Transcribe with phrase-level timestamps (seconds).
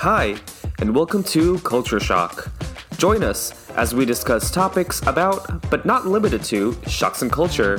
[0.00, 0.36] Hi,
[0.80, 2.48] and welcome to Culture Shock.
[2.98, 7.78] Join us as we discuss topics about, but not limited to, shocks and culture.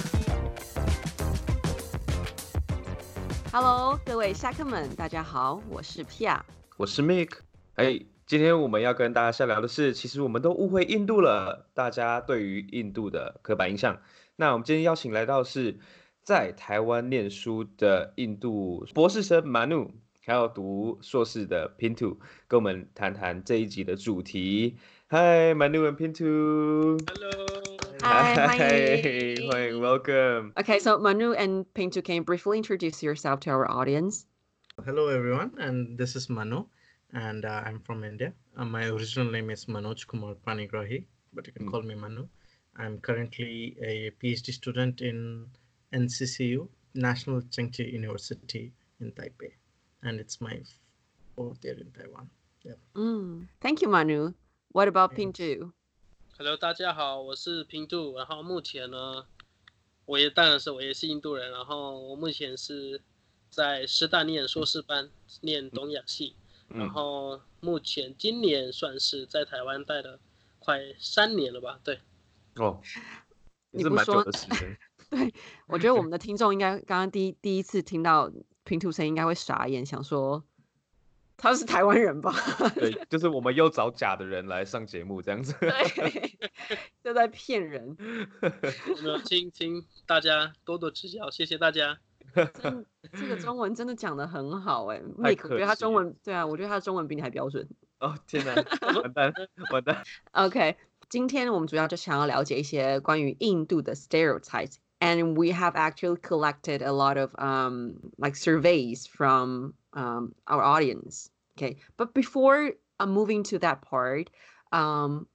[3.51, 6.39] Hello，各位下客们，大家好，我是 Pia。
[6.77, 7.31] 我是 Mick。
[7.75, 13.99] 哎，今天我们要跟大家下聊的是，其实我们都误会印度了，大家对于印度的刻板印象。
[14.35, 15.79] 那我们今天邀请来到是
[16.23, 19.89] 在台湾念书的印度博士生 Manu，
[20.24, 22.16] 还有读硕士的 Pinto，
[22.46, 24.76] 跟我们谈谈这一集的主题。
[25.08, 26.96] Hi, Manu and Pinto.
[27.10, 27.78] Hello.
[28.02, 30.52] Hi, welcome.
[30.56, 34.26] Okay, so Manu and Pinto, can you briefly introduce yourself to our audience?
[34.84, 36.66] Hello, everyone, and this is Manu,
[37.12, 38.32] and uh, I'm from India.
[38.56, 41.72] Uh, my original name is Manoj Kumar Panigrahi, but you can mm.
[41.72, 42.28] call me Manu.
[42.76, 45.46] I'm currently a PhD student in
[45.92, 49.50] NCCU, National Chengchi University in Taipei.
[50.02, 50.60] And it's my
[51.36, 52.28] fourth year in Taiwan.
[52.94, 53.48] Mm.
[53.60, 54.34] Thank you, Manu.
[54.72, 55.14] What about.
[55.14, 55.72] Pintu?
[56.38, 59.26] Hello，大家好，我是平度，然后目前呢，
[60.06, 63.00] 我也当然是我也是印度人，然后我目前是
[63.50, 65.10] 在师大念硕士班，
[65.42, 66.34] 念东亚系，
[66.68, 70.18] 然嗯，后目前今年算是在台湾待了
[70.58, 72.00] 快三年了吧，对，
[72.56, 72.80] 哦，
[73.70, 74.78] 你不说是蛮久的时间。
[75.68, 78.32] 我觉得我们的听众应该刚刚第一第一次听到
[78.64, 80.44] Pintu 声音，应该会傻眼，想说
[81.36, 82.32] 他是台湾人吧？
[82.76, 85.54] 对，就是我们又找假的人来上节目这样子。
[85.60, 86.38] 对，
[87.02, 87.96] 就在骗人。
[88.88, 91.98] 有没有请请大家多多指教，谢谢大家。
[92.62, 97.68] 真这个中文真的讲的很好哎、太 Mick，我觉得他中文对啊，我觉得他的中文比你还标准。
[97.98, 98.54] 哦天哪，
[99.02, 99.34] 完蛋
[99.70, 100.02] 完蛋。
[100.30, 100.76] OK，
[101.08, 104.76] 今天我们主要就想要了解一些关于印度的 stereotypes。
[105.02, 111.30] And we have actually collected a lot of um, like surveys from um, our audience.
[111.58, 114.30] Okay, but before uh, moving to that part,
[114.72, 115.28] um,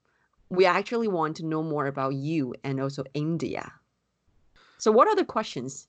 [0.50, 3.74] we actually want to know more about you and also India.
[4.80, 5.88] So, what are the questions?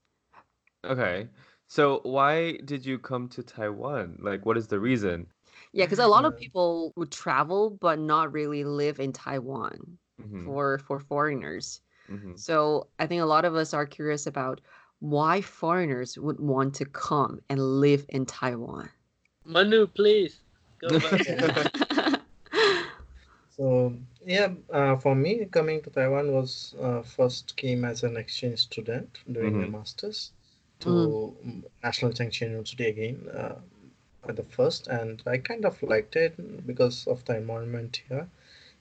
[0.84, 1.28] Okay.
[1.69, 4.19] So why did you come to Taiwan?
[4.21, 5.33] Like what is the reason?
[5.72, 10.45] Yeah, because a lot of people would travel but not really live in Taiwan Mhm,
[10.45, 11.81] for for foreigners.
[12.09, 12.37] Mhm.
[12.37, 14.61] So I think a lot of us are curious about
[15.01, 18.91] why foreigners would want to come and live in Taiwan.
[19.45, 20.43] Manu, please
[20.81, 21.23] go back.
[23.51, 28.61] So yeah, uh, for me, coming to Taiwan was uh, first came as an exchange
[28.61, 29.73] student doing my Mhm.
[29.79, 30.33] masters
[30.81, 33.61] to mm, National Chengchi University again uh,
[34.29, 38.29] at the first, and I kind of liked it because of the environment here.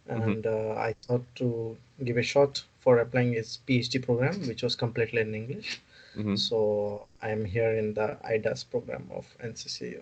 [0.10, 0.22] Mm-hmm.
[0.22, 0.80] and mm-hmm.
[0.80, 5.36] I thought to give a shot for applying his PhD program, which was completely in
[5.36, 5.82] English.
[6.16, 6.36] Mm-hmm.
[6.36, 10.02] So I am here in the IDAS program of NCCU.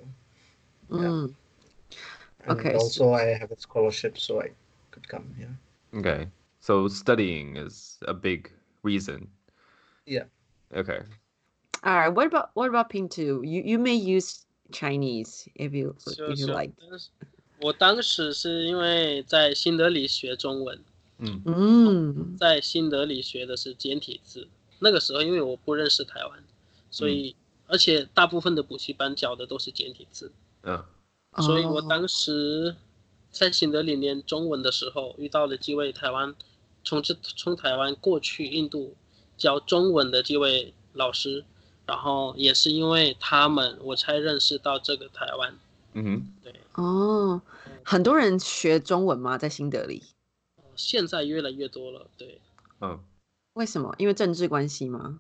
[0.89, 1.01] Mm.
[1.01, 1.97] Yeah.
[2.47, 2.73] And okay.
[2.73, 4.51] Also, I have a scholarship, so I
[4.91, 5.57] could come here.
[5.95, 6.27] Okay.
[6.59, 8.51] So studying is a big
[8.83, 9.27] reason.
[10.05, 10.23] Yeah.
[10.75, 10.99] Okay.
[11.83, 12.09] All right.
[12.09, 13.41] What about what about Pintu?
[13.45, 16.71] You you may use Chinese if you so, if you so like.
[17.65, 20.79] 我当时是因为在新德里学中文，
[21.17, 24.47] 嗯嗯在新德里学的是简体字。
[24.77, 26.43] 那个时候因为我不认识台湾，
[26.91, 30.31] 所以、而且大部分的补习班教的都是简体字，
[30.61, 30.83] 嗯
[31.41, 31.89] 所以我 Oh.
[31.89, 32.75] 当时
[33.31, 36.35] 在新德里念中文的时候，遇到了几位台湾
[36.83, 38.95] 从这从台湾过去印度
[39.37, 41.43] 教中文的几位老师，
[41.87, 45.57] 然后也是因为他们我才认识到这个台湾。
[45.97, 47.41] 嗯哼对，哦，
[47.85, 49.37] 很多人学中文吗？
[49.37, 50.01] 在新德里？
[50.75, 52.07] 现在越来越多了。
[52.17, 52.41] 对
[52.81, 52.99] 嗯
[53.53, 53.93] 为什么？
[53.99, 55.19] 因为政治关系吗？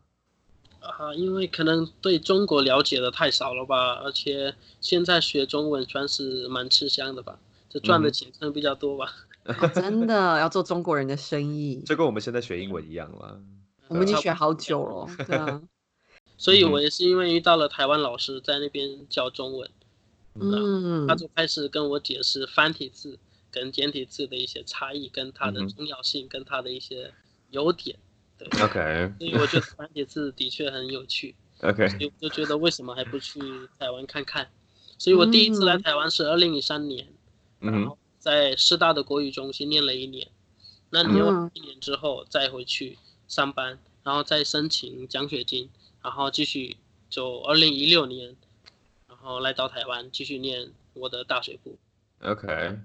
[0.81, 7.39] 啊，因为可能对中国了解的太少了吧，而且现在学中文算是蛮吃香的吧，
[7.69, 9.13] 就赚的嗯钱可能比较多吧。
[9.45, 13.39] 哦真的要做中国人的生意，就跟我们现在学英文一样啦。
[13.87, 15.25] 我们已经学好久了。
[15.27, 15.61] 对啊，
[16.35, 19.69] 所以我也是因为遇到了台湾老师在那边教中文，
[20.39, 23.17] 嗯他就开始跟我解释繁体字
[23.51, 27.13] 跟简体字的一些差异，跟它的重要性，跟它的一些
[27.51, 27.97] 优点。
[28.37, 31.33] 对，OK 所以我觉得繁体字的确很有趣，
[31.63, 33.39] OK 所以我就觉得为什么还不去
[33.79, 34.49] 台湾看看？
[34.97, 35.81] 所以我第一次来嗯。
[35.81, 37.07] 台湾是二零一三年，
[37.61, 40.27] 嗯然后在师大的国语中心念了一年，
[40.89, 41.51] 那念完嗯。
[41.53, 42.97] 一年之后再回去
[43.29, 45.69] 上班，然后再申请奖学金，
[46.03, 46.75] 然后继续
[47.09, 48.35] 就二零一六年，然
[49.25, 51.77] 后来到台湾继续念我的大学部。
[52.21, 52.77] OK，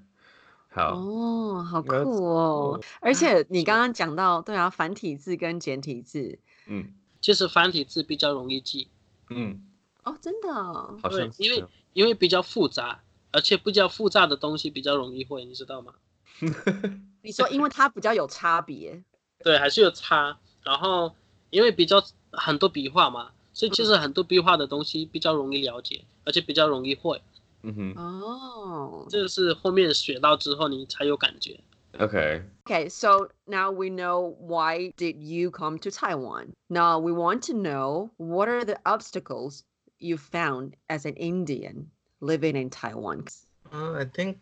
[0.69, 2.81] 好，哦，好酷哦！
[3.01, 6.95] 而且你刚刚讲到，对啊，繁体字跟简体字，嗯。
[7.21, 8.89] 其实繁体字比较容易记，
[9.29, 9.61] 嗯，
[10.05, 15.93] 哦，真的哦，好对因为因为比较复杂，而且比较复杂的东西比较容易会，你知道吗？
[17.21, 19.03] 你说，因为它比较有差别，
[19.45, 20.39] 对，还是有差。
[20.65, 21.15] 然后
[21.51, 22.03] 因为比较
[22.33, 27.22] 很多笔画嘛，所以其实很多笔画的东西比较容易了解，而且比较容易会。
[27.64, 29.08] 嗯哼哦。
[29.10, 31.60] 这个是后面学到之后你才有感觉。
[32.00, 36.54] ，OK， Okay, so now we know why did you come to Taiwan.
[36.68, 39.62] Now we want to know what are the obstacles
[40.00, 43.26] you found as an Indian living in Taiwan.
[43.72, 44.38] Uh, I think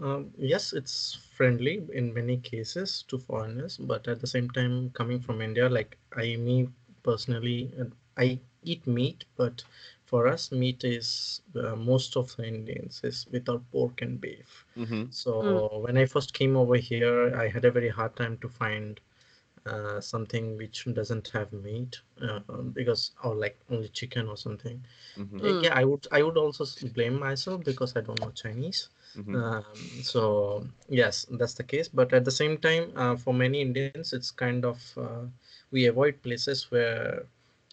[0.00, 5.20] um, yes, it's friendly in many cases to foreigners, but at the same time, coming
[5.20, 6.68] from India, like I me
[7.02, 7.84] personally, uh,
[8.16, 9.62] I eat meat, but
[10.09, 14.65] for us, meat is uh, most of the Indians is without pork and beef.
[14.77, 15.05] mm-hmm.
[15.11, 18.99] So when I first came over here, I had a very hard time to find
[19.65, 22.39] uh, something which doesn't have meat uh,
[22.73, 24.81] because or like only chicken or something.
[25.19, 25.39] Mm-hmm.
[25.45, 28.89] Uh, Yeah, I would I would also blame myself because I don't know Chinese.
[29.17, 29.35] Mm-hmm.
[29.35, 31.89] Um, so yes, that's the case.
[31.89, 35.25] But at the same time, uh, for many Indians, it's kind of uh,
[35.71, 37.25] we avoid places where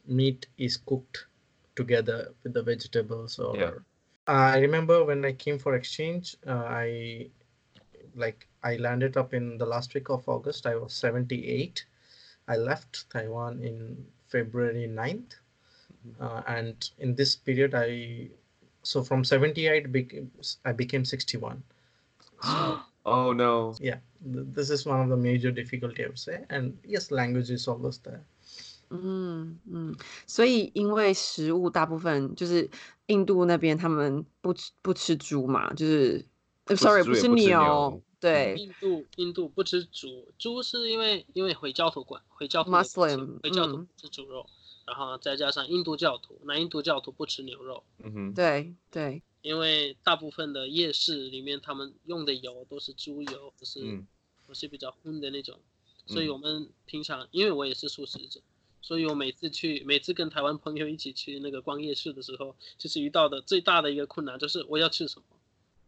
[0.07, 1.27] meat is cooked
[1.77, 3.39] together with the vegetables.
[3.39, 3.75] Or Yeah.
[4.27, 7.31] I remember when I came for exchange, uh, I
[8.15, 10.67] like I landed up in the last week of August.
[10.67, 11.85] I was 78.
[12.49, 15.37] I left Taiwan in February 9th.
[16.21, 18.31] Uh, and in this period, I
[18.83, 20.31] so from 78 became
[20.65, 21.63] I became 61.
[22.45, 23.75] oh no.
[23.81, 23.99] Yeah,
[24.33, 26.45] th- this is one of the major difficulty I would say.
[26.51, 28.25] And yes, language is always there.
[28.91, 29.97] 嗯嗯，
[30.27, 32.69] 所以因为食物大部分就是
[33.07, 36.25] 印度那边他们不吃不吃猪嘛，就是
[36.65, 38.55] 呃，sorry 不吃猪也不吃牛牛，对。
[38.59, 44.47] 印度印度不吃猪，猪是因为因为回教徒管回教徒 Muslim，回教徒吃猪肉，
[44.87, 54.07] 然后再加上印度教徒，那印度教徒不吃牛肉，嗯哼，对对，因为大部分的夜市里面他们用的油都是猪油，都是、嗯。
[54.49, 55.59] 都是比较荤的那种，
[56.07, 56.31] 所以嗯。
[56.31, 58.41] 我们平常因为我也是素食者。
[58.87, 65.25] 所以我每次去，每次跟台湾朋友一起去那个逛夜市的时候，其实遇到的最大的一个困难就是我要吃什么，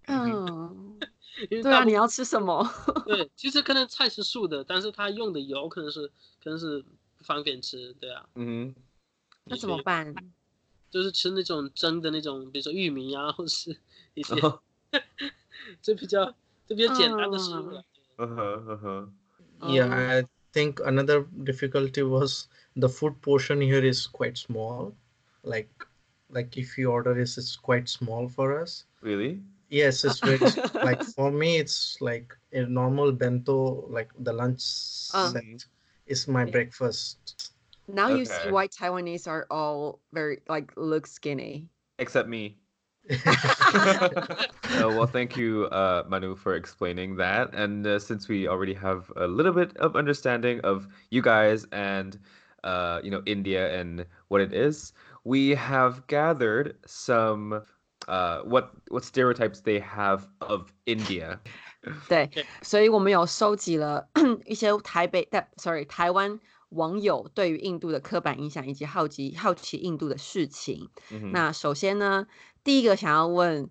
[0.08, 0.98] 嗯，
[1.48, 2.68] 因为对啊，你要吃什么？
[3.06, 6.08] 对，其实可能菜是素的，但是他用的油可能是
[6.42, 6.80] 可能是
[7.16, 8.74] 不方便吃，对啊，嗯
[9.44, 10.12] 那怎么办？
[10.90, 13.78] 就是吃那种蒸的那种，比如说玉米啊，或是
[14.14, 14.58] 一些哼，
[15.80, 16.24] 就比较
[16.66, 17.84] 就比较简单的食物了。
[18.16, 19.14] 嗯哼嗯哼
[19.60, 20.28] ，Yeah, Oh.
[20.48, 24.94] I think another difficulty was the food portion here is quite small.
[25.42, 25.70] Like
[26.30, 28.84] like if you order this, it's quite small for us.
[29.02, 29.42] really?
[29.70, 30.40] Yes, it's very
[30.82, 34.60] like for me it's like a normal bento, like the lunch
[35.14, 35.32] Uh.
[35.32, 35.66] set
[36.06, 36.52] is my Yeah.
[36.52, 37.52] breakfast.
[37.88, 41.68] Now you see why Taiwanese are all very like look skinny.
[41.98, 42.58] Except me.
[43.09, 47.53] Uh, well, thank you, uh, Manu, for explaining that.
[47.53, 52.17] And uh, since we already have a little bit of understanding of you guys and
[52.63, 54.93] uh, you know India and what it is,
[55.25, 57.61] we have gathered some
[58.07, 61.39] uh, what what stereotypes they have of India.
[62.07, 64.07] 对 OK 所以我们有收集了
[64.45, 66.39] 一些台北的，sorry，台湾
[66.70, 70.90] 网友对于印度的刻板印象以及好奇好奇印度的事情。
[71.10, 71.30] Mhm.
[71.32, 72.26] 那首先呢，
[72.62, 73.70] 第一个想要问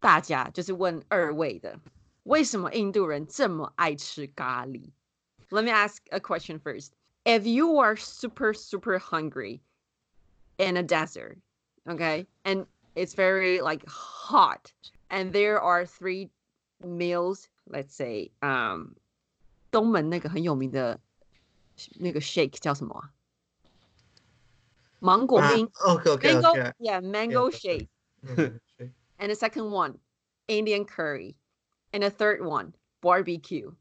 [0.00, 1.78] 大家，就是问二位的，
[2.24, 4.90] 为什么印度人这么爱吃咖喱
[5.50, 6.90] ？Let me ask a question first.
[7.24, 9.60] If you are super super hungry
[10.56, 11.38] in a desert,
[11.86, 14.72] okay, and it's very like hot,
[15.08, 16.30] and there are three
[16.80, 18.94] meals, let's say, um,
[19.70, 21.00] 东门那个很有名的
[21.99, 23.13] 那个 shake 叫什么啊？
[24.99, 25.67] 芒果 Ah, 冰。
[25.85, 26.71] okay, okay, mango, okay.
[26.79, 27.87] yeah, mango that's shake.
[28.25, 28.91] Mhm, okay.
[29.17, 29.99] And the second one,
[30.47, 31.35] Indian curry.
[31.93, 33.71] And the third one, barbecue.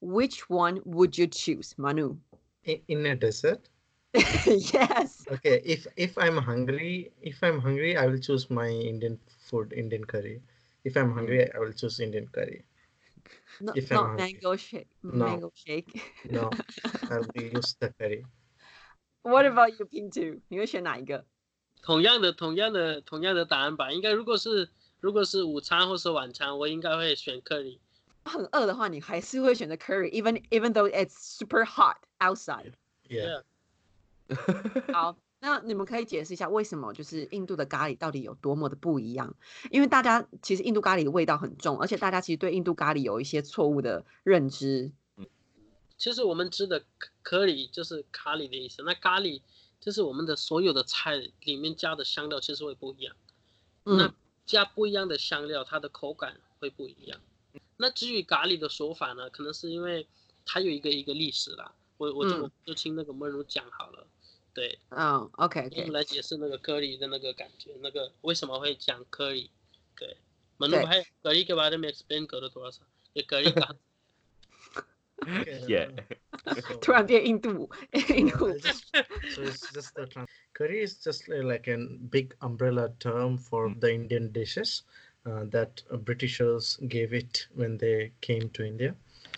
[0.00, 2.18] Which one would you choose, Manu?
[2.64, 3.68] In, in a desert.
[4.14, 5.26] yes.
[5.30, 10.04] Okay, if if I'm hungry, if I'm hungry, I will choose my Indian food, Indian
[10.04, 10.40] curry.
[10.84, 12.64] If I'm hungry, I will choose Indian curry.
[13.59, 14.87] Not, if not mango shake.
[15.03, 15.25] No.
[15.25, 16.01] Mango shake.
[16.29, 16.49] no,
[17.09, 18.25] I will use strawberry.
[19.21, 20.41] What about you, Pintu？
[20.49, 21.25] 你会选哪一个？
[21.81, 23.91] 同样的，同样的，同样的答案吧。
[23.91, 27.79] 应该如果是如果是午餐或是晚餐，我应该会选 curry。
[28.25, 32.73] 很饿的话，你还是会选择 curry，even even though it's super hot outside。
[33.07, 33.43] Yeah。
[34.93, 39.35] 好，那你们可以解释一下为什么就是印度的咖喱到底有多么的不一样？
[39.71, 44.89] 因为大家其实印度咖喱的味道很重，而且大家其实对印度咖喱有一些错误的认知。
[45.97, 49.41] 其实我们吃的科科里就是咖喱的意思，那咖喱
[49.81, 53.13] 就是我们的所有的菜里面加的香料其实会不一样。
[53.83, 54.13] 嗯那
[54.45, 57.19] 加不一样的香料，它的口感会不一样。
[57.75, 60.07] 那至于咖喱的说法呢，可能是因为
[60.45, 61.73] 它有一个一个历史啦。
[61.97, 64.07] 我我就、嗯我就听那个梦如讲好了。
[64.54, 69.48] 对，嗯，OK 我 OK，们来解释那个 curry 的那个感觉，那个为什么会讲 curry？
[69.96, 70.16] 对，
[70.58, 73.76] Manu 对 भाई curry के बारे में explain करो थोड़ा सा ये curry कहाँ
[75.20, 75.90] Okay, Yeah.
[76.46, 81.28] uh, so- 突然变印度，印 Yeah, 度 I'll just- so it's just the trans- curry is just
[81.28, 81.76] li- like a
[82.10, 83.80] big umbrella term for Mm.
[83.80, 84.82] the Indian dishes
[85.26, 88.94] uh, that uh, Britishers gave it when they came to India.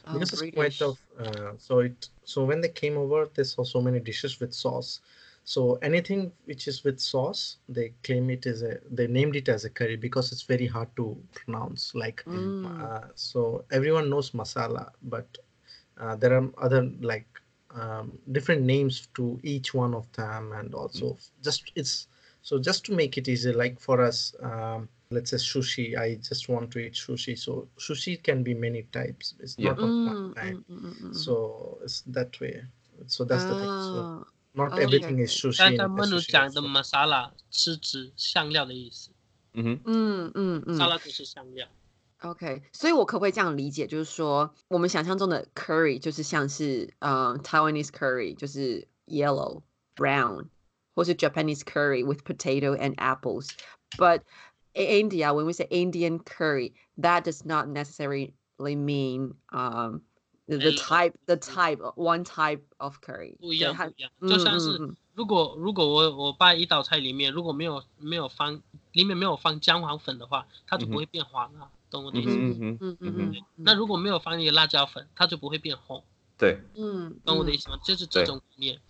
[0.07, 0.55] Oh, because it's British.
[0.55, 4.40] quite of uh, so it so when they came over, they saw so many dishes
[4.40, 5.02] with sauce.
[5.44, 9.66] So anything which is with sauce, they claim it is a they named it as
[9.66, 11.96] a curry because it's very hard to pronounce.
[11.96, 12.80] Like Mm.
[12.80, 15.38] uh, so everyone knows masala, but
[16.00, 17.28] uh, there are other like
[17.74, 22.08] um, different names to each one of them, and also just it's
[22.45, 25.97] so just to make it easy, like for us, um, let's say sushi.
[25.99, 29.35] I just want to eat sushi, so sushi can be many types.
[29.41, 29.71] It's Yeah.
[29.75, 30.57] not of Mm, one type.
[30.57, 31.15] mm, mm, mm, mm.
[31.15, 32.65] So it's that way.
[33.07, 33.69] So that's the thing.
[33.69, 34.25] So Ah,
[34.55, 35.49] not okay, everything is okay.
[35.49, 35.59] sushi.
[35.59, 36.85] 刚 in 刚 a 莫如 sushi 讲的 restaurant.
[36.85, 39.11] masala 是指香料的意思，
[39.55, 41.67] 嗯哼，嗯嗯嗯沙拉就是香料。
[42.23, 49.63] OK，所以我可不可以这样理解，就是说我们想象中的 curry 就是像是呃 Taiwanese curry 就是 yellow
[49.97, 50.49] brown，
[50.95, 54.23] 或是 Japanese curry with potato and apples。But
[54.75, 60.03] in India, when we say Indian curry, that does not necessarily mean um
[60.49, 60.77] the, the Yellow.
[60.77, 63.37] type the type one type of curry。
[63.39, 68.61] 不一对它样不一样，嗯就像是嗯嗯如果如果我我把一道菜里面如果没有没有放
[68.93, 72.37] 里面没有放姜黄粉的话，它就嗯哼不会变黄啊，懂我的意思吗？
[72.39, 76.03] 嗯哼嗯哼嗯嗯嗯哼，那如果没有放那个辣椒粉，它就不会变红，
[76.39, 76.61] 对。
[76.75, 77.79] 嗯懂我的意思吗？
[77.85, 78.81] 就是这对种概念。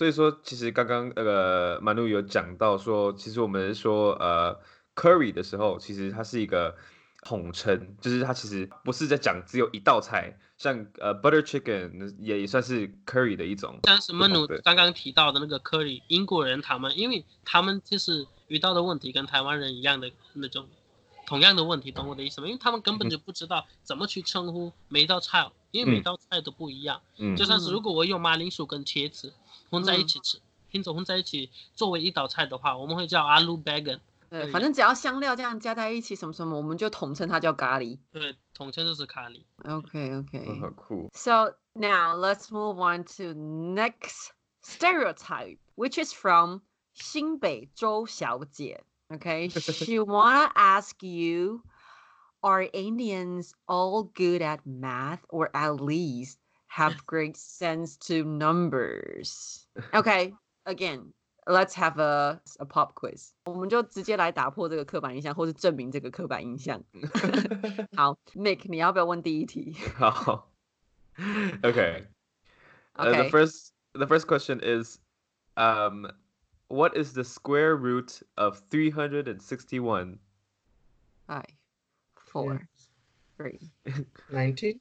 [0.00, 4.58] 所以说，其实刚刚那个马努有讲到说，其实我们说呃
[4.94, 6.74] curry 的时候，其实它是一个
[7.20, 13.78] 统称，就是它其实不是在讲只有一道菜，像呃 butter chicken 也也算是 curry 的一种。
[13.82, 20.66] 像是曼努对刚刚提到的那个 curry，，英国人他们，因为他们就是遇到的问题跟台湾人一样的那种
[21.26, 22.46] 同样的问题，懂我的意思吗？
[22.46, 27.02] 因为他们根本就不知道怎么去称呼每一道菜，因为每嗯道菜都不一样。
[27.18, 29.34] 嗯就算是嗯如果我用马铃薯跟茄子
[29.70, 34.00] 混在一起吃，拼着混在一起作为一道菜的话，我们会叫阿鲁 baingan。
[34.28, 37.98] 对，反正只要香料这样加在一起，什么什么，我们就统称它叫咖喱。
[38.12, 39.42] 对，统称就是咖喱。
[39.62, 40.60] Okay, okay.
[40.60, 41.10] 很酷。
[41.14, 44.30] So now let's move on to next
[44.62, 46.60] stereotype, which is from
[46.94, 48.84] 新北周小姐.
[49.50, 51.62] She wanna ask you,
[52.42, 56.36] are Indians all good at math, or at least
[56.70, 59.66] have great sense to numbers.
[59.92, 60.32] Okay,
[60.64, 61.12] again,
[61.46, 66.82] let's have a a pop quiz，我们就直接来打破这个刻板印象，或是证明这个刻板印象。
[67.96, 69.74] 好，Mick，你要不要问第一题？
[69.96, 70.50] 好。
[71.62, 72.06] Okay.
[72.96, 73.22] Uh, okay.
[73.22, 74.98] the first the first question is,
[75.56, 76.10] um,
[76.68, 80.18] what is the square root of three hundred and sixty one?
[81.28, 81.44] I
[82.16, 82.88] four, yes.
[83.38, 83.60] three,
[84.30, 84.80] nineteen.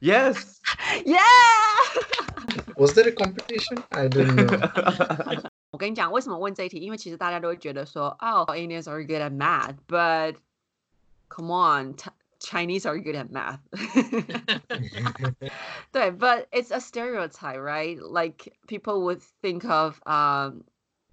[0.00, 0.60] Yes.
[1.04, 1.22] Yeah!
[2.76, 3.84] Was there a competition?
[3.92, 5.50] I didn't know.
[5.70, 6.78] 我跟你讲，为什么问这一题？
[6.78, 10.36] 因为其实大家都会觉得说，哦，Indians are good at math, but
[11.28, 12.10] come on, Ch-
[12.40, 13.60] Chinese are good at math.
[15.92, 17.98] 对，but it's a stereotype, right?
[17.98, 20.64] Like people would think of um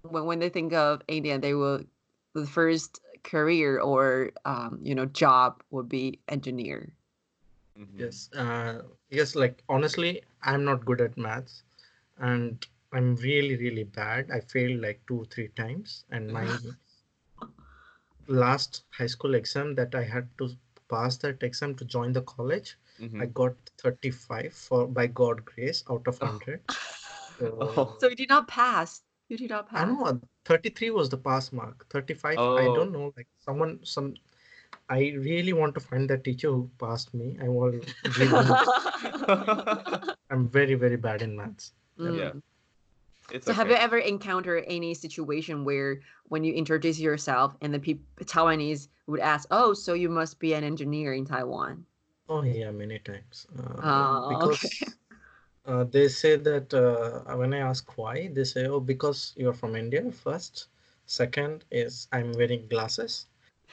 [0.02, 1.84] when when they think of Indian, they will
[2.34, 6.92] the first career or um you know job would be engineer.
[7.77, 7.99] Mhm.
[7.99, 8.29] yes.
[8.33, 11.63] Uh, yes, like honestly, I'm not good at maths
[12.17, 14.31] and I'm really, really bad.
[14.31, 16.05] I failed like two, three times.
[16.09, 16.47] And my
[18.27, 20.49] last high school exam that I had to
[20.89, 23.21] pass that exam to join the college, Mhm.
[23.21, 26.61] I got 35 for by God grace out of 100.
[27.39, 27.97] So, Oh.
[27.99, 29.03] So you did not pass.
[29.27, 29.81] You did not pass.
[29.81, 31.85] I know uh, 33 was the pass mark.
[31.89, 32.73] 35, I Oh.
[32.75, 33.11] don't know.
[33.17, 34.13] Like someone, some,
[34.89, 37.37] I really want to find that teacher who passed me.
[37.41, 37.79] I will.
[40.29, 41.73] I'm very, very bad in maths.
[41.97, 42.09] Yeah.
[42.09, 42.41] Mm.
[43.31, 47.79] It's So have you ever encountered any situation where when you introduce yourself and the
[47.79, 51.85] people Taiwanese would ask, "Oh, so you must be an engineer in Taiwan?"
[52.29, 53.47] Oh yeah, many times.
[53.57, 54.91] Uh, Oh, because okay.
[55.65, 59.75] uh, they say that uh, when I ask why, they say, "Oh, because you're from
[59.75, 60.67] India." First,
[61.07, 63.25] second is I'm wearing glasses.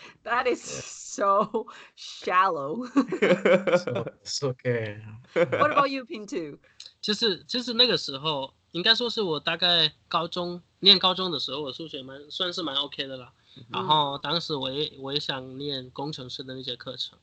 [0.24, 2.86] That is so shallow.
[3.76, 5.00] So it's okay.
[5.34, 6.58] what about you, Pinto?
[7.00, 13.32] 就是就是那个时候，应该说是我大概高中念高中的时候，我数学蛮算是蛮 OK 的啦。
[13.68, 17.18] 然后当时我也我也想念工程师的那些课程，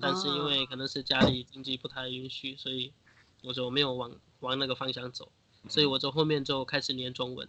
[0.00, 2.92] 但是因为可能是家里经济不太允许，所以
[3.42, 5.30] 我就没有往往那个方向走，
[5.68, 7.46] 所以我就后面就开始念中文。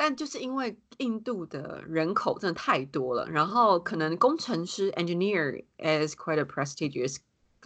[0.00, 7.18] 但就是因为印度的人口真的太多了，然后可能工程师 engineer is quite a prestigious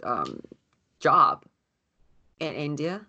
[0.03, 0.39] um
[0.99, 1.43] job
[2.39, 3.05] in India.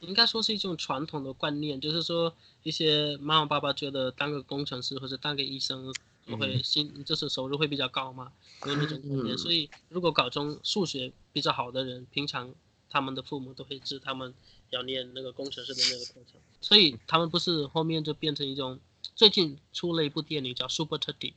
[0.00, 5.92] 应该说是一种传统的观念，就是说一些妈妈爸爸觉得当个工程师或者当个医生
[6.40, 8.32] 会薪就是收入会比较高嘛，
[8.64, 9.36] 有那种观念。
[9.36, 12.54] 所以如果高中数学比较好的人，平常
[12.88, 14.32] 他们的父母都会指他们
[14.70, 16.40] 要念那个工程师的那个课程。
[16.60, 18.78] 所以他们不是后面就变成一种，
[19.14, 21.32] 最近出了一部电影叫《Super Thirty》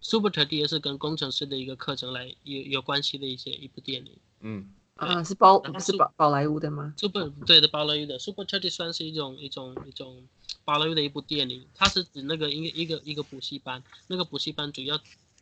[0.00, 4.12] ，Super Thirty 也是跟工程师的一个课程来有有关系的一些一部电影。
[4.40, 4.72] 嗯。
[4.96, 10.22] 啊，是宝是宝宝莱坞的吗？Super 对的，宝莱坞的 Super Thirty 算是一种一种一种
[10.64, 15.00] 宝莱坞的一部电影，它是指那个一个一个一个补习班，那个补习班主要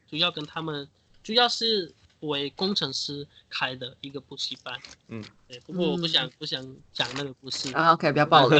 [0.08, 0.88] 主要跟他们
[1.22, 4.74] 主要是为工程师开的一个补习班。
[5.08, 8.56] 嗯，对，不过我不想不想讲那个故事啊，OK，不要暴露，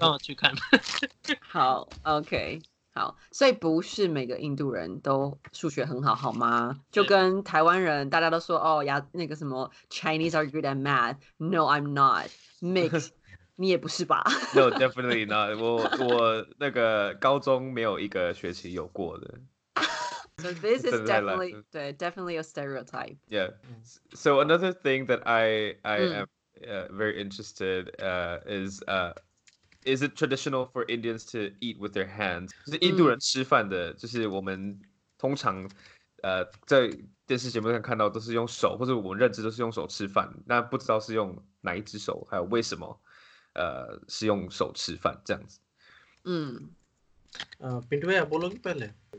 [0.00, 0.52] 让我去看。
[1.40, 2.60] 好，OK。
[2.94, 6.78] 好，所以不是每个印度人都数学很好，好吗？
[6.90, 11.16] 就跟台湾人，大家都说哦呀，那个什么 Chinese are good at math。
[11.38, 12.28] No, I'm not.
[12.60, 13.08] Mix，
[13.56, 14.22] 你也不是吧
[14.54, 15.58] ？No, definitely not.
[15.58, 19.40] 我我那个高中没有一个学期有过的。
[20.41, 23.17] So this is definitely 对，definitely a stereotype.
[23.29, 23.51] Yeah.
[24.13, 26.27] So another thing that I I am
[26.91, 29.13] very interested uh is uh.
[29.85, 32.51] Is it traditional for Indians to eat with their hands？
[32.65, 34.77] 就是印度人吃饭的，就是我们
[35.17, 35.69] 通常
[36.23, 36.89] 呃在
[37.25, 40.29] 电视节目上看到都是用手，或者我们认知都是用手吃饭。
[40.45, 42.99] 那不知道是用哪一只手，还有为什么
[43.53, 45.61] 呃是用手吃饭这样子？
[46.25, 46.69] 嗯，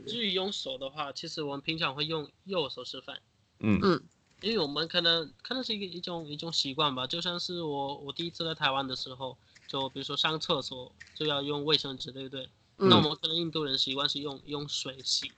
[0.06, 3.20] 至于用手的话，其实我们平常会用右手吃饭。
[3.60, 3.78] 嗯。
[3.82, 4.02] 嗯，
[4.40, 9.36] 因为我们可能可能是一个一种一种习惯吧，就像是我我第一次来台湾的时候。
[9.66, 12.46] 就比如说上厕所就要用卫生纸，对不对？
[12.76, 15.32] 那我们可能印度人习惯是用用水洗，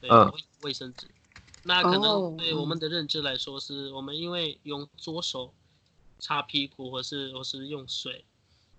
[0.00, 0.10] 对，
[0.62, 1.06] 卫生纸。
[1.62, 5.54] 那可能对我们的认知来说，是我们因为用左手
[6.18, 8.24] 擦屁股，或是或是用水，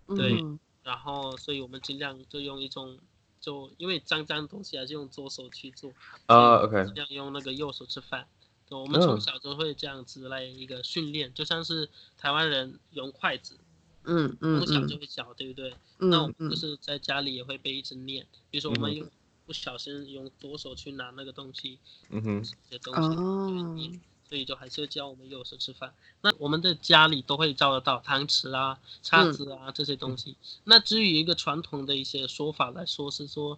[0.07, 0.43] 对，
[0.83, 2.99] 然后所以我们尽量就用一种，
[3.39, 5.91] 就因为脏脏东西还是用左手去做
[6.25, 8.27] 啊，OK，尽量用那个右手吃饭。
[8.69, 13.57] 我们从小就会这样子来一个训练，就像是台湾人用筷子。
[14.03, 15.73] 嗯嗯，从小就会教，对不对？
[15.97, 19.09] 那我们就是在家里也会被一直念，比如说我们用
[19.45, 23.99] 不小心用左手去拿那个东西，嗯哼，这些东西就会念，
[24.29, 25.91] 所以就还是会教我们右手吃饭。
[26.21, 30.35] 那我们的家里都会照得到汤匙啊、叉子啊这些东西。
[30.65, 33.57] 那至于一个传统的一些说法来说，是说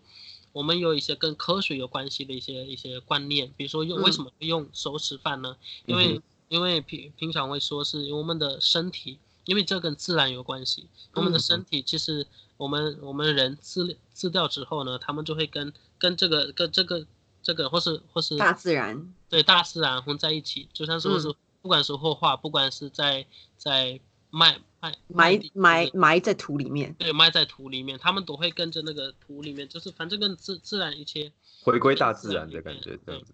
[0.53, 5.57] 我们有一些跟科学有关系的一些一些观念，比如说用为什么会用手吃饭呢？
[5.85, 9.19] 因为因为平平常会说是我们的身体。
[9.45, 17.03] 因为这跟自然有关系，我们的身体其实我们我们人自自掉之后呢，他们就会跟跟这个跟这个
[17.41, 23.25] 这个或是或是大自然对大自然混在一起，就像说是不管是绘画，不管是在
[23.57, 31.31] 在埋埋埋埋埋在土里面，对埋在土里面，他们都会跟着那个土里面，就是反正跟自自然一切
[31.63, 33.33] 回归大自然的感觉这样子。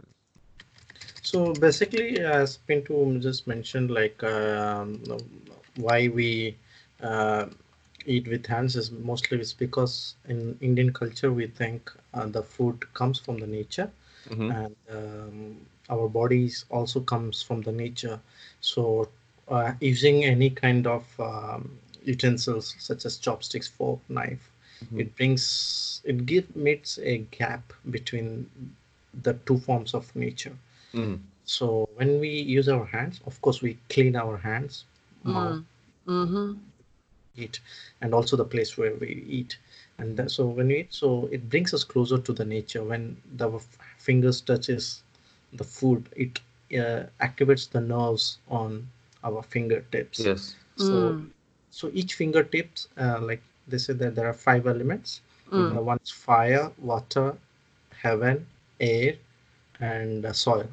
[1.23, 5.01] So basically, as Pinto just mentioned, like um,
[5.75, 6.55] why we
[7.01, 7.47] uh,
[8.05, 12.77] eat with hands is mostly it's because in Indian culture we think uh, the food
[12.93, 13.89] comes from the nature,
[14.29, 14.51] mm-hmm.
[14.51, 15.57] and um,
[15.89, 18.19] our bodies also comes from the nature.
[18.61, 19.09] So
[19.47, 24.49] uh, using any kind of um, utensils such as chopsticks, fork, knife,
[24.83, 24.99] mm-hmm.
[24.99, 28.49] it brings it gives makes a gap between
[29.23, 30.55] the two forms of nature.
[30.93, 31.19] Mm.
[31.45, 34.83] So when we use our hands, of course, we clean our hands
[35.25, 35.63] mm.
[36.07, 36.53] mm-hmm.
[37.35, 37.59] eat
[38.01, 39.57] and also the place where we eat
[39.97, 43.17] and that, so when we eat so it brings us closer to the nature when
[43.35, 43.59] the
[43.97, 45.03] fingers touches
[45.56, 46.40] the food it
[46.78, 48.86] uh, activates the nerves on
[49.24, 51.26] our fingertips yes so mm.
[51.70, 55.20] so each fingertips uh, like they said that there are five elements
[55.50, 55.76] mm.
[55.76, 57.36] uh, one's fire water
[58.02, 58.46] heaven
[58.80, 59.14] air
[59.80, 60.66] and uh, soil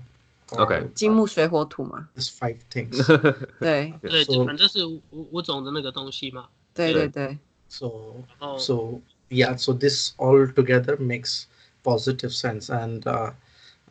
[0.54, 2.10] OK，金木水火土嘛。
[2.16, 2.98] There's five things.
[3.60, 6.50] 对对，反正是五五种的那个东西嘛。
[6.74, 7.38] 对对对。
[7.68, 8.16] So
[8.58, 9.00] so
[9.30, 11.46] yeah, so this all together makes
[11.84, 13.32] positive sense, and uh,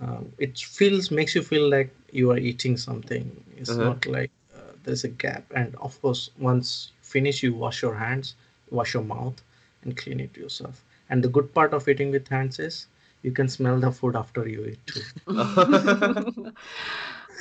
[0.02, 3.44] uh, it feels makes you feel like you are eating something.
[3.58, 3.84] It's uh-huh.
[3.84, 5.46] not like uh, there's a gap.
[5.56, 8.36] And of course, once you finish, you wash your hands,
[8.72, 9.42] wash your mouth,
[9.84, 10.84] and clean it yourself.
[11.10, 12.88] And the good part of eating with hands is
[13.22, 15.02] you can smell the food after you eat too.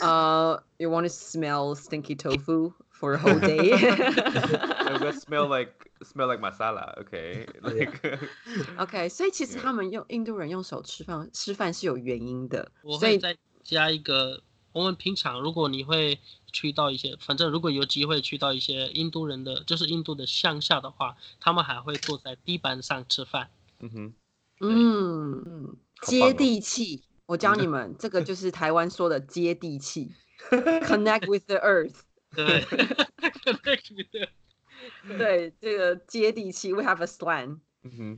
[0.02, 3.72] uh, you want to smell stinky tofu for a whole day?
[4.91, 6.93] It will smell like smell like masala.
[7.03, 8.19] Okay, like
[8.77, 9.61] OK，所以其实 Yeah.
[9.61, 14.41] 他们用印度人用手吃饭吃饭是有原因的，所以我会再加一个，
[14.71, 16.19] 我们平常如果你会
[16.51, 23.49] 去到一些，反正如果有机会去到一些印度人的，就是印度的乡下的话，他们还会坐在地板上吃饭。
[23.79, 24.13] 嗯哼，
[24.61, 27.03] 嗯嗯，好接棒哦地气。
[27.25, 30.13] 我教你们，这个就是台湾说的接地气，
[30.49, 31.95] connect with the earth。
[32.33, 32.61] 对，
[33.43, 34.29] connect with the
[35.18, 37.58] 对，这个接地气，we have a slang。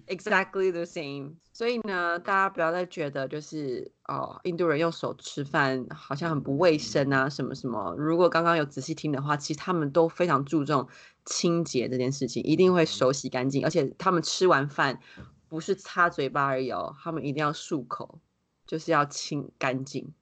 [0.07, 1.37] ，exactly the same。
[1.53, 7.94] 所以呢，大家不要再觉得就是哦，印度人用手吃饭好像很不卫生啊，什么什么。
[7.96, 10.87] 如果刚刚有仔细听的话，其实他们都非常注重
[11.24, 15.00] 清洁这件事情，一定会手洗干净，而且他们吃完饭
[15.48, 18.20] 不是擦嘴巴而已哦，他们一定要漱口，
[18.66, 20.12] 就是要清干净。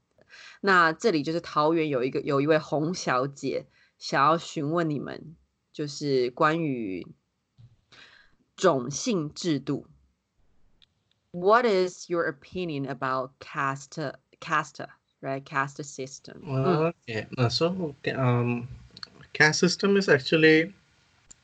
[0.60, 3.66] 那这里就是桃园有一个有一位洪小姐
[3.98, 5.34] 想要询问你们，
[5.71, 7.05] 就是关于
[8.55, 9.87] 种姓制度。
[11.31, 14.87] What is your opinion about caste caste
[15.21, 16.41] right caste system?
[16.43, 17.27] Well, okay.
[17.37, 18.67] Uh, so, okay, um,
[19.33, 20.73] caste system is actually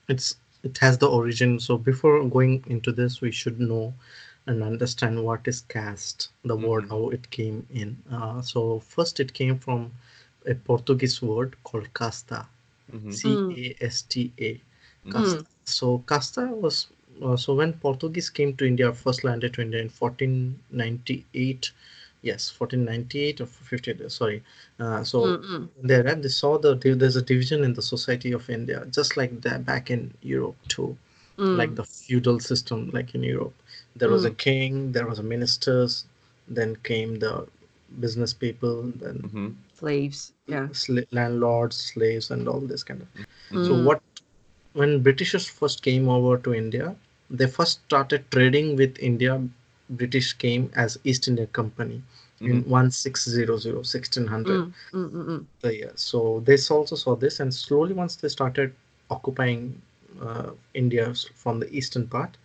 [0.08, 1.60] it's it has the origin.
[1.60, 3.94] So before going into this, we should know
[4.48, 6.90] and understand what is caste, the word Mhm.
[6.90, 7.98] how it came in.
[8.12, 9.92] Uh, so first, it came from
[10.46, 12.48] a Portuguese word called casta,
[12.93, 14.61] mhm, C A S T A.
[15.05, 15.45] Mm.
[15.65, 16.89] So casta was
[17.23, 21.73] uh, so when Portuguese came to India, first landed to India in 1498.
[22.23, 24.09] Yes, 1498 or 50.
[24.09, 24.43] Sorry.
[24.79, 28.33] Uh, so Mm, mm, there and they saw the there's a division in the society
[28.33, 30.97] of India, just like that back in Europe too,
[31.53, 33.55] like mm, the feudal system, like in Europe.
[33.97, 36.05] There was a king, there was a ministers,
[36.49, 37.47] then came the
[38.01, 40.33] business people, then mhm, slaves.
[40.47, 40.69] Yeah.
[40.69, 43.09] sla- landlords, slaves, and all this kind of.
[43.65, 43.85] So Mm.
[43.85, 44.03] what
[44.73, 46.95] when Britishers first came over to India,
[47.31, 49.43] they first started trading with India.
[49.91, 52.03] British came as East India Company
[52.41, 55.47] in 1600, 1600 Mm, mm, mm, mm.
[55.63, 55.93] the year.
[55.97, 58.75] So they also saw this, and slowly once they started
[59.11, 59.81] occupying
[60.21, 62.37] uh, India from the eastern part,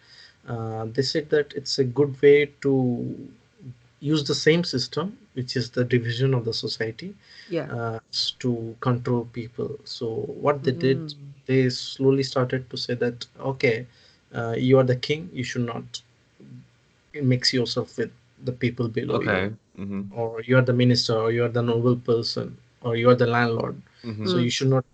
[0.48, 3.30] uh, they said that it's a good way to
[4.00, 7.16] use the same system, which is the division of the society,
[7.50, 7.68] Yeah.
[7.78, 8.00] uh,
[8.40, 9.80] to control people.
[9.84, 10.08] So
[10.46, 11.16] what they did, Mm.
[11.48, 13.86] they slowly started to say that okay,
[14.34, 16.02] uh, you are the king, you should not
[17.22, 18.12] mix yourself with
[18.44, 19.56] the people below you Okay.
[19.80, 23.16] mhm, or you are the minister or you are the noble person or you are
[23.24, 24.44] the landlord mhm, so Mm.
[24.46, 24.86] you should not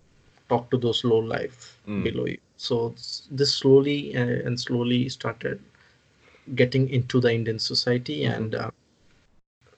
[0.52, 2.02] talk to those low life Mm.
[2.08, 2.76] below you so
[3.40, 5.60] this slowly uh, and slowly started
[6.60, 8.34] getting into the indian society Mhm.
[8.36, 8.70] and uh,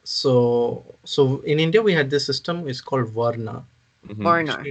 [0.05, 3.65] so so in india we had this system is called varna
[4.07, 4.65] mhm, Varna.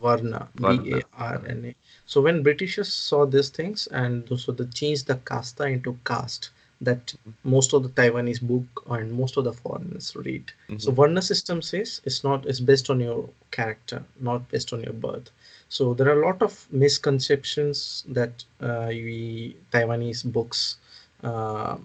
[0.00, 1.74] Varna, Varna, V A R N A.
[2.06, 7.14] So when Britishers saw these things and so they changed the casta into caste that
[7.42, 10.52] most of the Taiwanese book and most of the foreigners read.
[10.76, 14.82] So mhm, Varna system says it's not it's based on your character, not based on
[14.84, 15.30] your birth.
[15.68, 20.76] So there are a lot of misconceptions that uh, we Taiwanese books
[21.24, 21.76] uh,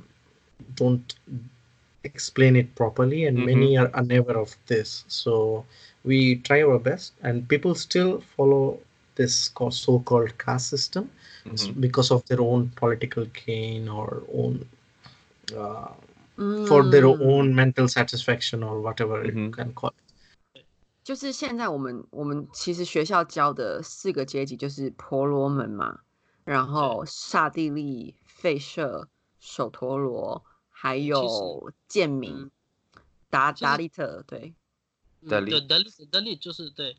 [0.75, 1.15] don't
[2.04, 5.04] explain it properly, and many are unaware of this.
[5.08, 5.64] So
[6.04, 8.78] we try our best, and people still follow
[9.16, 11.10] this co- so-called caste system
[11.52, 11.80] s- mhm.
[11.80, 14.66] because of their own political gain or own
[15.56, 15.92] uh,
[16.66, 17.20] for their Mm.
[17.20, 19.50] own mental satisfaction or whatever you Mhm.
[19.52, 20.64] can call it.
[21.04, 26.00] 就是现在我们我们其实学校教的四个阶级就是婆罗门嘛，
[26.44, 29.08] 然后刹帝利、吠舍、
[29.40, 30.44] 首陀罗，
[30.83, 32.51] 还有建民嗯、
[33.29, 34.53] 达达利特，对，
[35.21, 36.97] 嗯，德利对德利德利就是对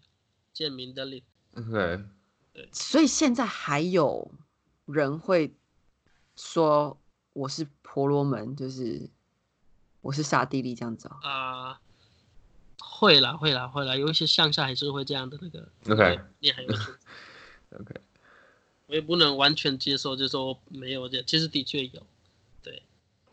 [0.55, 2.03] 建民德利，Okay.
[2.73, 4.31] 所以现在还有
[4.87, 5.55] 人会
[6.35, 6.99] 说
[7.35, 9.11] 我是婆罗门，就是
[10.01, 11.19] 我是刹帝利这样子哦。
[11.21, 11.81] 啊、
[12.79, 16.99] 会啦会啦会啦，有一些乡下还是会这样的那个 OK 你还有存
[17.69, 17.95] 在 OK.
[18.87, 22.07] 我也不能完全接受，就说没有这，其实的确有，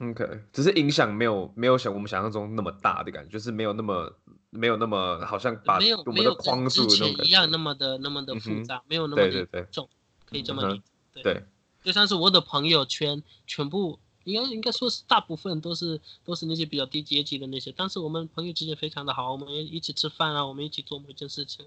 [0.02, 4.12] OK，只是影响没有没有想我们想象中那么大的感觉，就是没有那么
[4.50, 6.88] 没有那么好像把没有我们的没有之框住
[7.24, 7.50] 一样。
[7.52, 9.88] 那么的那么的复杂，没有那么的对对对重，
[10.26, 10.84] 可以这么理解。
[11.14, 11.44] 对对，
[11.84, 21.66] 就像是我的朋友圈，全部应该应该说是大部分都是都是那些比较低阶级的那些，但是我们朋友之间非常的好，我们一起吃饭啊，我们一起做某一件事情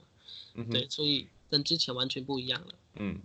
[0.71, 2.75] 对，所以跟之前完全不一样了。
[2.97, 3.21] 嗯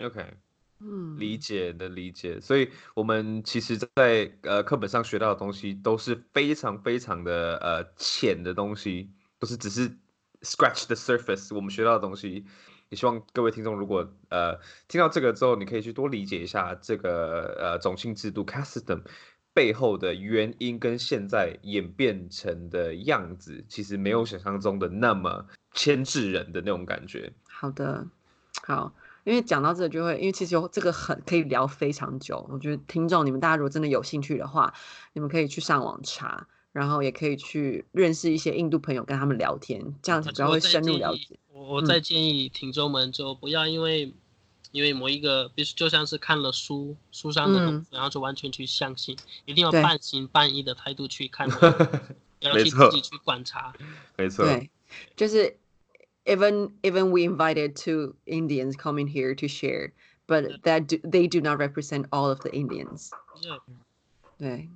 [0.00, 0.34] ，OK，
[0.80, 9.08] 嗯，理解能理解，所以我们其实，在呃课本上学到的东西都是非常非常的呃浅的东西，
[9.38, 9.88] 都是只是
[10.42, 11.54] scratch the surface。
[11.54, 12.44] 我们学到的东西，
[12.90, 14.58] 也希望各位听众如果呃
[14.88, 19.02] 听到这个之后，你可以去多理解一下这个呃种姓制度 caste system
[19.54, 27.32] 背后的原因跟现在演变成的样子，其实没有想象中的那么牵制人的那种感觉。
[27.48, 28.06] 好的，
[28.66, 28.92] 好。
[29.24, 32.46] 因为讲到这就会，因为其实这个很可以聊非常久。
[32.50, 34.72] 我觉得听众你们大家如果真的有兴趣的话，
[35.14, 41.38] 你们可以去上网查，然后也可以去认识一些印度朋友，跟他们聊天，这样子比较会深入了解。
[41.50, 44.12] 我我再建议听众们就不要因为
[44.72, 51.48] 因为某一个，比如就像是看了书书上的东西，然后就完全去相信，一定要半信半疑的态度去看，
[52.40, 53.72] 要去自己去观察。
[54.18, 54.70] 没错，对，
[55.16, 55.56] 就是。
[56.26, 59.92] Even even we invited two Indians coming here to share,
[60.26, 63.10] but that do, they do not represent all of the Indians.
[63.42, 63.60] Yeah.
[64.38, 64.68] 对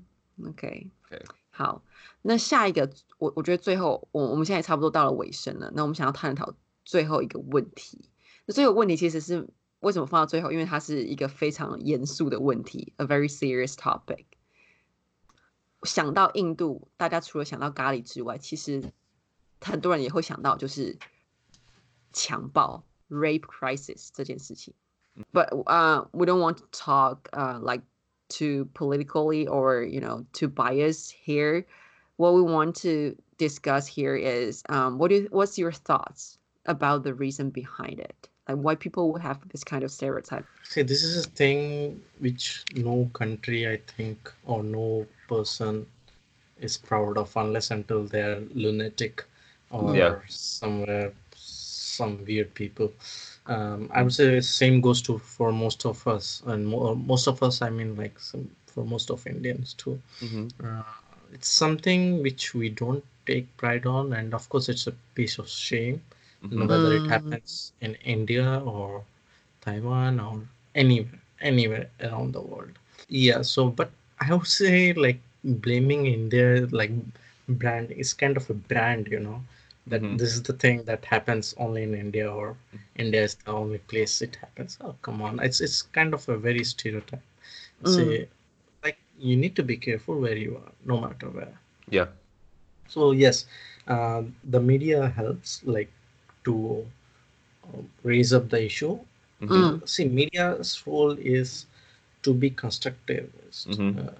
[0.44, 1.82] ，OK，OK，、好，
[2.22, 5.72] 那下一个，我我觉得最后，我我们现在差不多到了尾声了。
[5.74, 8.08] 那我们想要探讨最后一个问题。
[8.46, 9.48] 那最后问题其实是
[9.80, 10.52] 为什么放到最后？
[10.52, 14.24] 因为它是一个非常严肃的问题，a very serious topic。
[15.82, 18.92] 想到印度，大家除了想到咖喱之外，其实
[19.60, 20.98] 很多人也会想到就是。
[22.11, 24.73] 强暴 rape crisis 这件事情。
[25.31, 27.81] But uh, we don't want to talk uh, like
[28.29, 31.65] too politically or you know too biased here.
[32.17, 37.13] What we want to discuss here is um, what is what's your thoughts about the
[37.13, 38.29] reason behind it?
[38.47, 40.45] Like why people would have this kind of stereotype?
[40.63, 45.85] See, this is a thing which no country, I think, or no person
[46.59, 49.25] is proud of unless until they're lunatic
[49.69, 50.15] or yeah.
[50.27, 51.13] somewhere
[51.98, 52.92] some weird people.
[53.54, 57.42] Um, I would say same goes to for most of us, and mo- most of
[57.42, 59.94] us, I mean, like some, for most of Indians too.
[60.24, 60.46] Mm-hmm.
[60.66, 60.92] Uh,
[61.34, 65.48] it's something which we don't take pride on, and of course, it's a piece of
[65.48, 66.00] shame,
[66.44, 66.66] mm-hmm.
[66.68, 69.02] whether it happens in India or
[69.64, 70.34] Taiwan or
[70.74, 72.74] anywhere, anywhere around the world.
[73.08, 73.42] Yeah.
[73.42, 75.20] So, but I would say like
[75.66, 76.92] blaming India, like
[77.48, 79.40] brand is kind of a brand, you know
[79.88, 80.16] that mm-hmm.
[80.16, 82.76] this is the thing that happens only in India or mm-hmm.
[82.96, 84.78] India is the only place it happens.
[84.80, 87.22] Oh come on, it's it's kind of a very stereotype.
[87.82, 87.94] Mm.
[87.94, 88.28] Say,
[88.84, 91.58] like you need to be careful where you are, no matter where.
[91.88, 92.06] Yeah.
[92.88, 93.46] So yes,
[93.86, 95.90] uh, the media helps like
[96.44, 96.86] to
[97.64, 98.98] uh, raise up the issue.
[99.40, 99.54] Mm-hmm.
[99.54, 99.88] Mm.
[99.88, 101.66] See, media's role is
[102.22, 104.00] to be constructive, mm-hmm.
[104.00, 104.12] uh,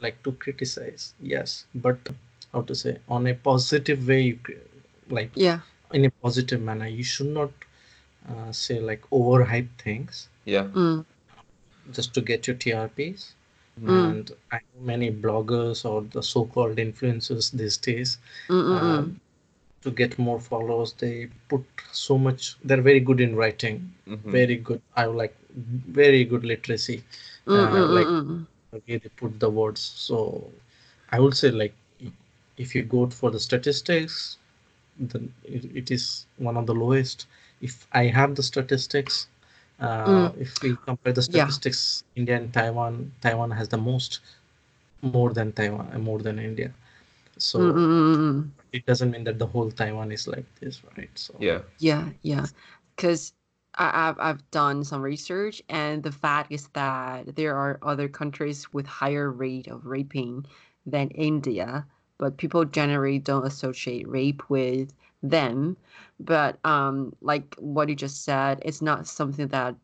[0.00, 1.14] like to criticize.
[1.20, 1.98] Yes, but
[2.52, 4.38] how to say on a positive way you
[5.10, 5.60] like yeah.
[5.92, 7.50] in a positive manner you should not
[8.28, 10.28] uh, say like overhype things.
[10.44, 10.64] Yeah.
[10.74, 11.04] Mm.
[11.92, 13.32] just to get your trps
[13.82, 13.88] mm.
[13.88, 18.18] and i know many bloggers or the so-called influencers these days
[18.50, 19.20] um,
[19.82, 23.92] to get more followers they put so much they're very good in writing.
[24.06, 24.30] Mm-hmm.
[24.30, 27.02] very good i like very good literacy.
[27.46, 28.06] Uh, like
[28.74, 29.80] okay they put the words.
[29.80, 30.50] So
[31.10, 31.74] i would say like
[32.56, 34.36] if you go for the statistics
[34.98, 37.26] the, it, it is one of the lowest.
[37.60, 39.28] If I have the statistics,
[39.80, 40.38] uh, Mm.
[40.38, 41.58] if we compare the Yeah.
[41.62, 44.20] statistics, India and Taiwan, Taiwan has the most,
[45.02, 46.72] more than Taiwan, more than India.
[47.38, 48.52] So Mm, mm, mm, mm.
[48.72, 51.10] it doesn't mean that the whole Taiwan is like this, right?
[51.14, 51.62] So Yeah.
[51.78, 52.48] Yeah, yeah.
[52.96, 53.34] Because
[53.74, 58.86] I've I've done some research, and the fact is that there are other countries with
[58.86, 60.46] higher rate of raping
[60.86, 61.86] than India,
[62.18, 65.76] but people generally don't associate rape with them.
[66.20, 69.76] But um, like what you just said, it's not something that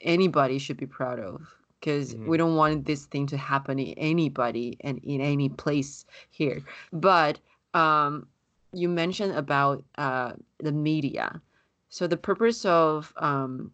[0.00, 2.26] anybody should be proud of because Mhm.
[2.26, 6.62] we don't want this thing to happen to anybody and in any place here.
[6.92, 7.40] But
[7.74, 8.26] um,
[8.72, 11.40] you mentioned about uh, the media.
[11.88, 13.72] So the purpose of um,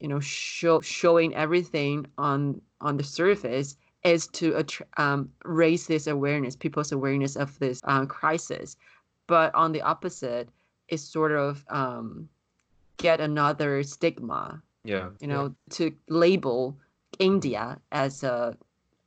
[0.00, 3.76] you know show, showing everything on on the surface
[4.06, 8.76] is to attr- um, raise this awareness, people's awareness of this uh, crisis.
[9.26, 10.48] But on the opposite,
[10.88, 12.28] is sort of um,
[12.96, 15.10] get another stigma, Yeah.
[15.20, 16.78] you know, to label
[17.18, 18.56] India as a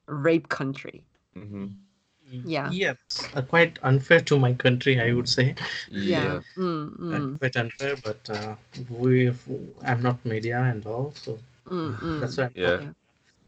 [0.07, 1.05] rape country.
[1.35, 1.67] Mm-hmm.
[2.43, 2.69] Yeah.
[2.69, 5.55] yeah, it's, uh, quite unfair to my country, I would say.
[5.89, 6.41] Yeah.
[6.57, 8.55] Mm, Uh, mm, quite unfair, but uh,
[8.89, 9.33] we
[9.81, 12.19] I'm not media and all, so mm, mm.
[12.19, 12.43] that's why.
[12.45, 12.91] I'm Yeah.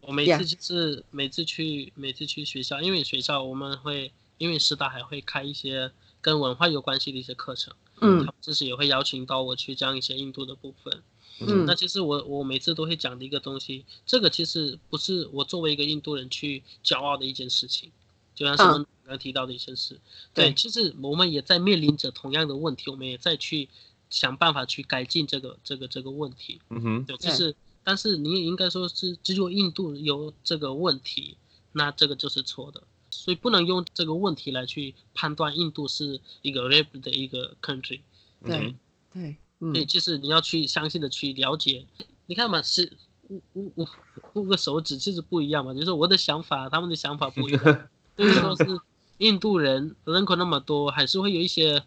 [0.01, 11.01] 我每次就是每次去每次去学校，因为学校我们会因为师大还会开一些跟文化有关系的一些课程，嗯他们就是也会邀请到我去讲一些印度的部分。
[11.43, 17.89] 嗯那其实我我每次都会讲的一个东西，这个其实不是我作为一个印度人去骄傲的一件事情，
[18.35, 19.99] 就像是我们刚刚提到的一些事。
[20.35, 23.67] 对，对其实我们也在面临着同样的问题，我们也在去
[24.11, 26.61] 想办法去改进这个这个这个问题。
[26.69, 31.37] 嗯哼，对，就对是，但是你也应该说是只有印度有这个问题，
[31.71, 38.01] 那这个就是错的，所以不能用这个问题来去判断印度是一个 rape 的一个 country。
[38.43, 38.75] 对嗯
[39.13, 41.85] 对，嗯对，就是你要去详细的去了解。
[42.27, 42.91] 你看嘛，是
[43.29, 43.87] 五五五
[44.33, 47.63] 五个手指其实不一样嘛，就是我的想法，他们的想法不一样。
[48.17, 48.79] 所以说是
[49.17, 51.83] 印度人人口那么多，还是会有一些。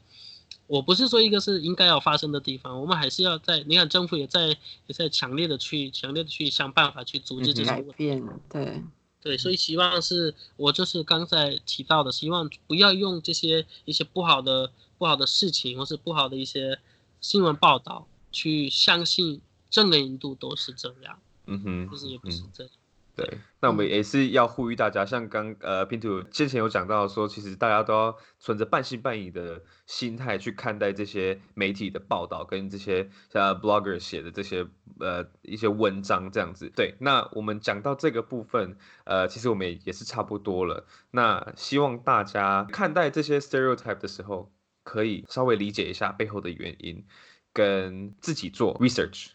[0.66, 7.90] 我不是说一个是应该要发生的地方，我们还是要在你看政府也在也在强烈的去强烈的去想办法去阻止这些问题。
[7.90, 8.83] 改变，对，
[9.20, 16.79] 对，所以希望是我就是刚才提到的，希望不要用这些一些不好的不好的事情，或是不好的一些
[17.20, 22.72] 新闻报道去相信整个印度都是这样，嗯哼，其实也不是嗯这样。
[23.16, 34.66] 对，那我们也是要呼吁大家，像刚呃拼图之前有讲到说，其实大家都要存着半信半疑的心态去看待这些媒体的报道跟这些像 blogger 写的这些
[34.98, 36.72] 呃一些文章这样子。
[36.74, 40.85] 对，那我们讲到这个部分，呃，其实我们也也是差不多了。
[41.12, 44.50] 那希望大家看待这些 stereotype 的时候，
[44.83, 47.07] 可以稍微理解一下背后的原因，
[47.53, 49.29] 跟自己做 research。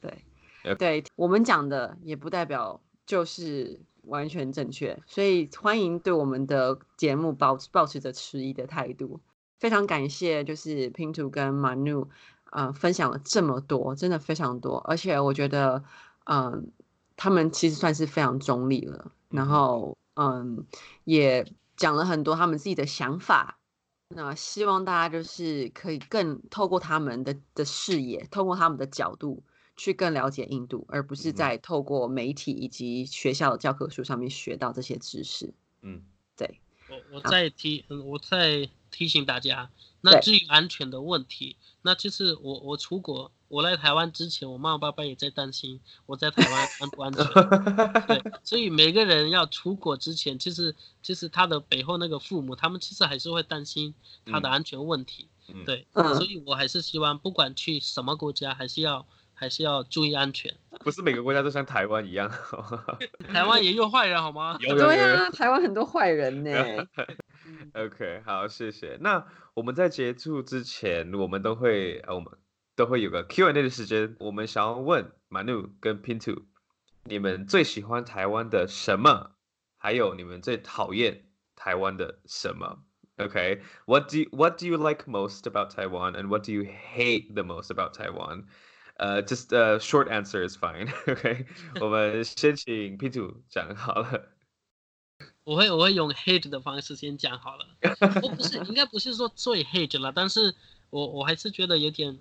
[0.00, 0.24] 对
[0.64, 9.20] OK 对，我们讲的也不代表就是完全正确，所以欢迎对我们的节目保保持着迟疑的态度。
[9.58, 12.08] 非常感谢，就是 Pinto 跟 Manu，
[12.50, 15.82] 呃，分享了这么多，真的非常多，而且我觉得，
[16.24, 16.70] 嗯、
[17.16, 20.66] 他们其实算是非常中立了，然后，嗯，
[21.04, 23.58] 也讲了很多他们自己的想法，
[24.08, 29.42] 那希望大家就是可以更透过他们的的视野，透过他们的角度
[29.76, 31.34] 去更了解印度，而不是嗯。
[31.34, 35.52] 在透过媒体以及学校的教科书上面学到这些知识。
[35.82, 36.02] 嗯。
[36.36, 37.30] 对，我我好。
[37.30, 47.24] 再提，嗯我再提醒大家，那至于安全的问题，那就是我我出国，我来台湾之前，我妈妈爸爸也在担心我在台湾安不安全。
[48.06, 53.92] 对， 所以每个人要出国之前，其实其实他的背后那个父母，他们其实还是会担心
[54.26, 54.52] 他的嗯。
[54.52, 55.28] 安全问题。
[55.48, 55.64] 嗯。
[55.64, 56.14] 对，嗯。
[56.14, 60.54] 所以我还是希望，不管去什么国家，还是要还是要注意安全。
[60.84, 62.30] 不是每个国家都像台湾一样。
[63.32, 64.56] 台湾也有坏人好吗？
[64.62, 66.86] 有有有有对啊，台湾很多坏人呢。
[67.74, 68.96] OK，好，谢谢。
[69.00, 72.32] 那我们在结束之前，我们都会呃，我们
[72.76, 74.16] 都会有个 Q&A 的时间。
[74.18, 76.44] 我们想要问 Manu 跟 Pinto，
[77.04, 79.32] 你们最喜欢台湾的什么？
[79.78, 82.78] 还有你们最讨厌台湾的什么
[83.18, 87.70] ？OK，What、do you, What do you like most about Taiwan, and what do you hate the most
[87.70, 88.44] about Taiwan?
[88.96, 90.88] 呃、j u s t a short answer is fine.
[91.10, 91.46] OK，
[91.80, 94.28] 我们先请 P two 讲好了。
[95.44, 97.66] 我会我会用 hate 的方式先讲好了。
[98.22, 100.54] 我不是应该不是说最 hate 了，但是
[100.90, 102.18] 我我还是觉得有点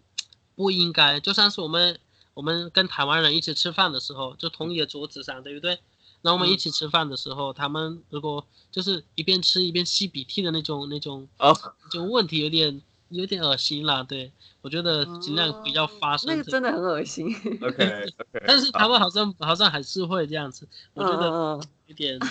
[0.55, 1.19] 不应该。
[1.19, 1.99] 就像是我们
[2.33, 5.79] 我们跟台湾人一起吃饭的时候，就同一个桌子上，对不对？
[6.21, 11.55] 那我们一嗯起吃饭的时候，他们如果就是一边吃一边吸鼻涕的那种那种哦，
[11.91, 12.81] 就问题，有点
[13.13, 14.03] 有点恶心啦。
[14.03, 17.27] 对我觉得尽量不要发生那个真的很恶心。
[17.61, 22.19] OK OK，但是他们好像好像还是会这样子，我觉得有点。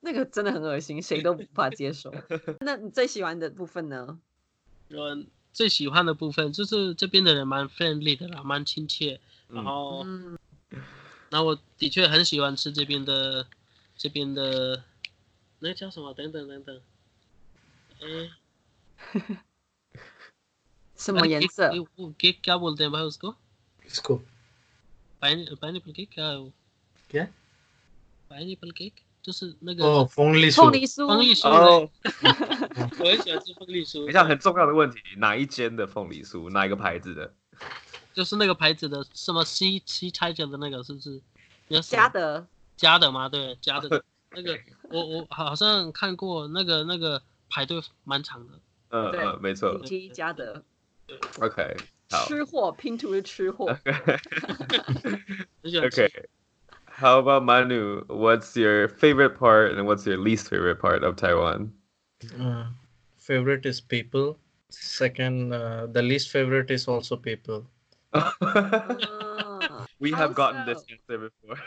[0.00, 2.12] 那个真的很恶心，谁都无法接受。
[2.60, 4.18] 那你最喜欢的部分呢？
[4.90, 9.20] 我最喜欢的部分就是这边的人蛮 friendly 的啦，蛮亲切。
[9.48, 10.38] 然嗯后，嗯，
[11.28, 13.46] 然后我的确很喜欢吃这边的
[13.96, 14.82] 这边的
[15.58, 16.14] 那个叫什么？
[16.14, 16.80] 等等等等，
[18.00, 18.30] 哎，
[20.95, 21.69] 什么颜色？
[22.19, 23.35] cake क्या बोलते हैं भाई उसको
[23.85, 24.15] इसको
[25.21, 26.51] pineapple cake क्या है वो
[27.09, 27.27] क्या
[28.29, 31.07] pineapple cake 就是那个 O फोंगली 凤梨酥。
[31.07, 31.89] 凤梨酥哦，
[32.99, 37.33] 我很喜欢吃凤梨酥等一，下，很重要的问题，哪一间的凤梨酥，哪一个牌子的？
[38.13, 41.21] 就是那个牌子的什么 C C 拆着的那个是不是？
[41.67, 42.47] 你要什么嘉德。
[42.77, 43.27] 加的吗？
[43.27, 44.59] 对，加的 那个，
[44.91, 48.59] 我我好像看过那个那个排队蛮长的。
[48.89, 49.77] 对嗯嗯，没错。
[49.79, 50.63] T 嘉德。
[51.39, 51.75] OK，
[52.11, 52.25] 好。
[52.25, 53.67] 吃货拼图是吃货。
[53.85, 56.25] 很喜欢吃 Okay.
[56.97, 58.05] How about Manu?
[58.07, 61.71] What's your favorite part and what's your least favorite part of Taiwan?
[62.39, 62.67] Uh,
[63.17, 64.37] favorite is people.
[64.69, 67.65] Second, uh, the least favorite is also people.
[68.13, 71.57] Ah, we have gotten this Also- answer before.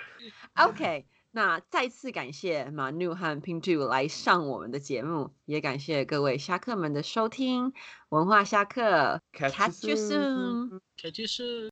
[0.59, 1.05] OK，
[1.36, 7.74] 那再次感谢 Manu 和 Pintu 来上我们的节目，也感谢各位侠客们的收听。
[8.10, 10.80] 文化侠客 Catch you you soon。
[10.96, 11.72] Catch you soon.